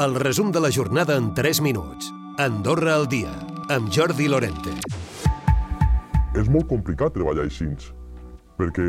El 0.00 0.14
resum 0.14 0.52
de 0.52 0.60
la 0.60 0.70
jornada 0.70 1.16
en 1.16 1.34
3 1.34 1.60
minuts. 1.60 2.12
Andorra 2.38 2.94
al 2.94 3.08
dia, 3.08 3.32
amb 3.68 3.88
Jordi 3.90 4.28
Lorente. 4.30 4.70
És 6.38 6.46
molt 6.46 6.68
complicat 6.70 7.16
treballar 7.16 7.48
així, 7.48 7.66
perquè 8.60 8.86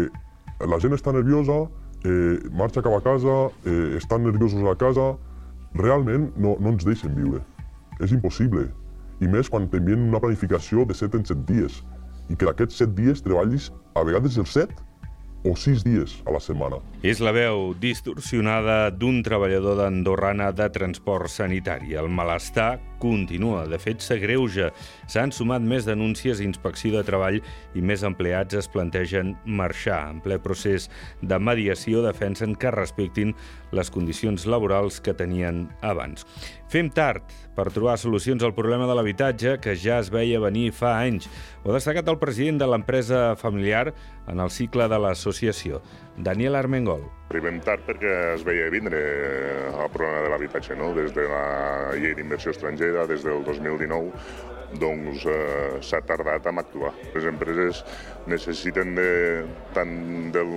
la 0.70 0.78
gent 0.78 0.94
està 0.94 1.10
nerviosa, 1.16 1.64
eh, 2.06 2.38
marxa 2.54 2.84
cap 2.86 2.94
a 2.94 3.02
casa, 3.02 3.50
eh, 3.66 3.98
estan 3.98 4.22
nerviosos 4.24 4.62
a 4.70 4.76
casa, 4.78 5.18
realment 5.74 6.30
no, 6.38 6.56
no 6.60 6.76
ens 6.76 6.86
deixen 6.86 7.16
viure. 7.18 7.42
És 8.00 8.14
impossible. 8.14 8.68
I 9.20 9.26
més 9.34 9.50
quan 9.50 9.66
t'envien 9.66 10.12
una 10.12 10.22
planificació 10.22 10.86
de 10.86 10.94
7 10.94 11.18
en 11.18 11.26
7 11.26 11.42
dies 11.50 11.82
i 12.30 12.36
que 12.36 12.46
d'aquests 12.46 12.86
7 12.86 12.94
dies 12.94 13.26
treballis 13.26 13.72
a 13.96 14.06
vegades 14.06 14.38
els 14.38 14.54
7 14.54 14.78
o 15.44 15.56
6 15.56 15.86
dies 15.88 16.18
a 16.26 16.34
la 16.36 16.42
setmana. 16.44 16.82
És 17.04 17.22
la 17.24 17.34
veu 17.36 17.74
distorsionada 17.80 18.90
d'un 18.92 19.22
treballador 19.24 19.80
d'Andorrana 19.80 20.52
de 20.56 20.70
transport 20.74 21.32
sanitari. 21.32 21.96
El 21.96 22.10
malestar 22.12 22.78
continua, 23.02 23.66
de 23.70 23.80
fet 23.82 24.04
s'agreuja. 24.04 24.70
S'han 25.10 25.34
sumat 25.36 25.64
més 25.66 25.88
denúncies 25.88 26.40
d'inspecció 26.40 26.94
de 26.98 27.04
treball 27.08 27.40
i 27.40 27.84
més 27.84 28.04
empleats 28.08 28.60
es 28.60 28.70
plantegen 28.72 29.36
marxar. 29.46 30.02
En 30.14 30.22
ple 30.24 30.40
procés 30.44 30.90
de 31.22 31.40
mediació 31.40 32.04
defensen 32.06 32.56
que 32.60 32.74
respectin 32.76 33.36
les 33.76 33.92
condicions 33.94 34.46
laborals 34.50 35.00
que 35.02 35.16
tenien 35.18 35.68
abans. 35.82 36.26
Fem 36.70 36.90
tard 36.94 37.26
per 37.58 37.70
trobar 37.74 37.98
solucions 38.00 38.44
al 38.46 38.56
problema 38.56 38.88
de 38.90 38.96
l'habitatge 38.98 39.58
que 39.64 39.76
ja 39.76 40.00
es 40.00 40.12
veia 40.14 40.42
venir 40.44 40.70
fa 40.72 41.00
anys. 41.02 41.30
Ho 41.64 41.72
ha 41.72 41.80
destacat 41.80 42.08
el 42.08 42.20
president 42.22 42.62
de 42.62 42.70
l'empresa 42.70 43.34
familiar 43.40 43.90
en 44.28 44.40
el 44.40 44.54
cicle 44.54 44.88
de 44.88 45.02
l'associació, 45.02 45.82
Daniel 46.18 46.56
Armengol. 46.56 47.19
Arribem 47.30 47.60
tard 47.62 47.84
perquè 47.86 48.12
es 48.34 48.42
veia 48.42 48.72
vindre 48.74 49.00
el 49.70 49.92
problema 49.94 50.24
de 50.26 50.32
l'habitatge, 50.32 50.74
no? 50.80 50.88
des 50.98 51.14
de 51.14 51.28
la 51.30 51.44
llei 51.94 52.16
d'inversió 52.18 52.56
estrangera, 52.56 53.06
des 53.06 53.22
del 53.22 53.44
2019, 53.46 54.10
doncs 54.82 55.28
eh, 55.30 55.78
s'ha 55.86 56.02
tardat 56.10 56.50
en 56.50 56.58
actuar. 56.64 56.96
Les 57.14 57.30
empreses 57.30 57.84
necessiten 58.34 58.98
de, 58.98 59.12
tant 59.78 59.94
del 60.34 60.56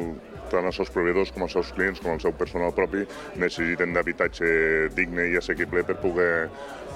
tant 0.52 0.68
els 0.68 0.80
seus 0.80 0.90
proveïdors 0.92 1.32
com 1.32 1.44
els 1.46 1.54
seus 1.56 1.76
clients, 1.76 2.00
com 2.00 2.16
el 2.16 2.24
seu 2.24 2.32
personal 2.36 2.72
propi, 2.76 3.04
necessiten 3.36 3.92
d'habitatge 3.92 4.52
digne 4.96 5.28
i 5.28 5.38
assequible 5.40 5.84
per 5.84 6.00
poder 6.00 6.34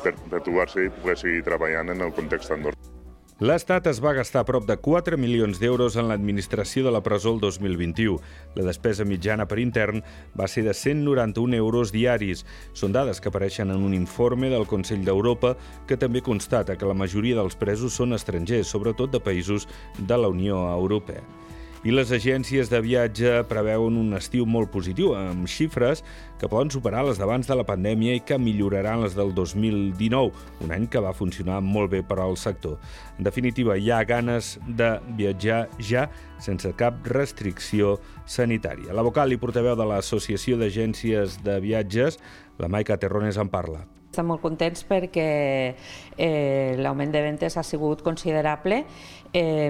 per, 0.02 0.16
per 0.28 0.40
trobar-se 0.40 0.88
i 0.88 0.92
poder 1.00 1.20
seguir 1.20 1.44
treballant 1.52 1.92
en 1.92 2.08
el 2.08 2.16
context 2.16 2.56
andorrà. 2.56 2.95
L'Estat 3.36 3.84
es 3.90 3.98
va 4.00 4.14
gastar 4.16 4.46
prop 4.48 4.64
de 4.64 4.78
4 4.80 5.18
milions 5.20 5.58
d'euros 5.60 5.98
en 6.00 6.06
l'administració 6.08 6.86
de 6.86 6.92
la 6.94 7.02
presó 7.04 7.34
el 7.34 7.40
2021. 7.42 8.14
La 8.56 8.64
despesa 8.64 9.04
mitjana 9.04 9.44
per 9.44 9.58
intern 9.60 10.00
va 10.40 10.48
ser 10.48 10.64
de 10.64 10.72
191 10.72 11.58
euros 11.58 11.92
diaris. 11.92 12.46
Són 12.72 12.96
dades 12.96 13.20
que 13.20 13.28
apareixen 13.28 13.74
en 13.74 13.84
un 13.84 13.92
informe 13.92 14.48
del 14.48 14.64
Consell 14.64 15.04
d'Europa 15.04 15.52
que 15.84 16.00
també 16.00 16.24
constata 16.24 16.78
que 16.80 16.88
la 16.88 16.96
majoria 16.96 17.36
dels 17.36 17.60
presos 17.60 18.00
són 18.00 18.16
estrangers, 18.16 18.72
sobretot 18.72 19.12
de 19.12 19.20
països 19.20 19.68
de 19.98 20.16
la 20.16 20.32
Unió 20.32 20.70
Europea. 20.72 21.20
I 21.86 21.92
les 21.94 22.10
agències 22.10 22.66
de 22.66 22.80
viatge 22.82 23.44
preveuen 23.46 23.94
un 24.00 24.16
estiu 24.18 24.42
molt 24.50 24.72
positiu, 24.74 25.12
amb 25.14 25.46
xifres 25.46 26.00
que 26.40 26.48
poden 26.50 26.72
superar 26.74 27.04
les 27.06 27.20
d'abans 27.20 27.46
de 27.46 27.54
la 27.54 27.62
pandèmia 27.68 28.16
i 28.16 28.24
que 28.26 28.40
milloraran 28.42 29.04
les 29.04 29.14
del 29.14 29.30
2019, 29.36 30.32
un 30.66 30.74
any 30.74 30.88
que 30.90 31.04
va 31.04 31.14
funcionar 31.14 31.60
molt 31.62 31.94
bé 31.94 32.02
per 32.02 32.18
al 32.24 32.34
sector. 32.42 32.80
En 33.20 33.30
definitiva, 33.30 33.78
hi 33.78 33.92
ha 33.94 34.02
ganes 34.02 34.56
de 34.66 34.96
viatjar 35.14 35.68
ja 35.78 36.08
sense 36.42 36.74
cap 36.74 37.06
restricció 37.06 38.00
sanitària. 38.26 38.90
La 38.90 39.06
vocal 39.06 39.30
i 39.30 39.38
portaveu 39.38 39.78
de 39.78 39.86
l'Associació 39.86 40.58
d'Agències 40.58 41.38
de 41.46 41.60
Viatges, 41.62 42.18
la 42.58 42.66
Maica 42.66 42.98
Terrones, 42.98 43.38
en 43.38 43.46
parla. 43.46 43.86
Estem 44.16 44.30
molt 44.32 44.40
contents 44.40 44.80
perquè 44.88 45.26
eh, 46.16 46.72
l'augment 46.80 47.12
de 47.12 47.20
ventes 47.20 47.58
ha 47.60 47.64
sigut 47.66 48.00
considerable. 48.00 48.80
Eh, 49.36 49.68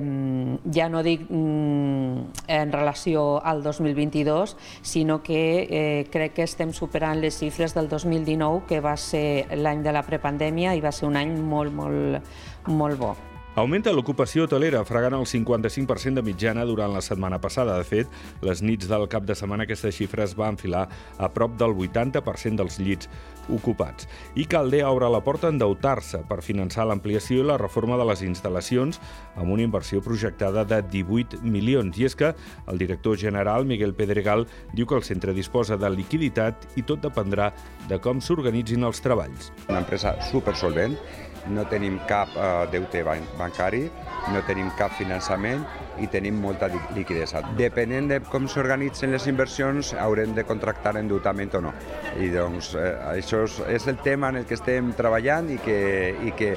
ja 0.71 0.87
no 0.87 1.03
dic 1.03 1.27
mm, 1.27 2.47
en 2.55 2.71
relació 2.71 3.43
al 3.43 3.65
2022, 3.67 4.55
sinó 4.87 5.19
que 5.27 5.43
eh, 5.67 6.07
crec 6.15 6.39
que 6.39 6.47
estem 6.47 6.71
superant 6.71 7.19
les 7.19 7.43
xifres 7.43 7.75
del 7.75 7.91
2019, 7.91 8.69
que 8.71 8.79
va 8.79 8.95
ser 8.95 9.49
l'any 9.59 9.83
de 9.83 9.99
la 9.99 10.07
prepandèmia 10.07 10.79
i 10.79 10.85
va 10.85 10.95
ser 10.95 11.11
un 11.11 11.19
any 11.19 11.35
molt, 11.43 11.75
molt, 11.75 12.37
molt 12.71 13.03
bo. 13.03 13.17
Augmenta 13.57 13.89
l'ocupació 13.89 14.43
hotelera, 14.45 14.83
fregant 14.85 15.15
el 15.17 15.23
55% 15.25 16.19
de 16.19 16.23
mitjana 16.27 16.67
durant 16.69 16.93
la 16.93 17.01
setmana 17.01 17.39
passada. 17.41 17.79
De 17.81 17.87
fet, 17.89 18.11
les 18.45 18.61
nits 18.61 18.85
del 18.91 19.07
cap 19.09 19.25
de 19.25 19.33
setmana 19.33 19.65
aquesta 19.65 19.89
xifra 19.89 20.27
es 20.27 20.35
va 20.37 20.51
enfilar 20.53 20.83
a 21.17 21.31
prop 21.33 21.55
del 21.57 21.73
80% 21.73 22.61
dels 22.61 22.77
llits 22.77 23.09
ocupats. 23.49 24.11
I 24.37 24.45
Caldea 24.45 24.91
obre 24.93 25.09
la 25.09 25.23
porta 25.25 25.49
a 25.49 25.55
endeutar-se 25.55 26.21
per 26.29 26.43
finançar 26.45 26.85
l'ampliació 26.85 27.41
i 27.41 27.47
la 27.49 27.57
reforma 27.57 27.97
de 27.97 28.05
les 28.11 28.27
instal·lacions 28.27 29.01
amb 29.41 29.55
una 29.55 29.65
inversió 29.65 30.03
projectada 30.05 30.67
de 30.69 30.83
18 30.93 31.41
milions. 31.41 31.97
I 31.97 32.11
és 32.11 32.17
que 32.19 32.35
el 32.69 32.83
director 32.83 33.17
general, 33.17 33.65
Miguel 33.65 33.95
Pedregal, 33.97 34.45
diu 34.75 34.85
que 34.85 34.99
el 35.01 35.07
centre 35.09 35.33
disposa 35.33 35.81
de 35.81 35.89
liquiditat 35.97 36.77
i 36.77 36.85
tot 36.85 37.01
dependrà 37.09 37.55
de 37.89 37.97
com 38.05 38.21
s'organitzin 38.21 38.85
els 38.85 39.01
treballs. 39.01 39.49
Una 39.71 39.81
empresa 39.81 40.13
supersolvent 40.29 41.01
no 41.49 41.65
tenim 41.71 41.99
cap 42.11 42.33
eh, 42.35 42.67
deute 42.73 43.03
bancari, 43.47 43.87
no 44.35 44.43
tenim 44.47 44.71
cap 44.79 44.95
finançament 44.99 45.65
i 46.03 46.09
tenim 46.13 46.39
molta 46.43 46.69
liquiditat. 46.69 47.49
Depenent 47.59 48.11
de 48.11 48.21
com 48.29 48.49
s'organitzen 48.51 49.15
les 49.15 49.27
inversions, 49.31 49.95
haurem 50.03 50.35
de 50.37 50.45
contractar 50.45 50.97
endeutament 51.01 51.55
o 51.57 51.65
no. 51.69 51.75
I 52.21 52.31
doncs 52.35 52.75
eh, 52.77 52.93
això 53.17 53.45
és 53.71 53.87
el 53.89 54.01
tema 54.05 54.33
en 54.33 54.43
el 54.43 54.49
que 54.49 54.59
estem 54.59 54.93
treballant 54.99 55.51
i 55.55 55.61
que, 55.63 55.79
i 56.27 56.35
que 56.37 56.55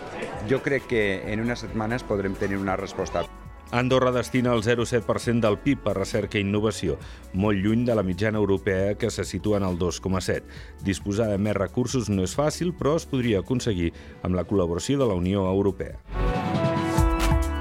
jo 0.50 0.64
crec 0.66 0.90
que 0.90 1.06
en 1.32 1.46
unes 1.46 1.68
setmanes 1.68 2.04
podrem 2.08 2.36
tenir 2.40 2.60
una 2.60 2.78
resposta. 2.80 3.28
Andorra 3.72 4.12
destina 4.12 4.54
el 4.54 4.64
0,7% 4.64 5.42
del 5.42 5.60
PIB 5.62 5.90
a 5.92 5.94
recerca 5.94 6.40
i 6.40 6.42
innovació, 6.42 6.96
molt 7.38 7.62
lluny 7.62 7.84
de 7.86 7.94
la 7.94 8.04
mitjana 8.04 8.42
europea 8.42 8.96
que 8.98 9.12
se 9.14 9.26
situa 9.30 9.60
en 9.62 9.68
el 9.68 9.78
2,7. 9.78 10.42
Disposar 10.82 11.30
de 11.30 11.38
més 11.38 11.58
recursos 11.58 12.10
no 12.10 12.26
és 12.26 12.34
fàcil, 12.34 12.74
però 12.74 12.96
es 12.98 13.06
podria 13.06 13.44
aconseguir 13.46 13.94
amb 14.24 14.34
la 14.34 14.48
col·laboració 14.50 14.98
de 14.98 15.12
la 15.12 15.20
Unió 15.22 15.46
Europea. 15.52 16.19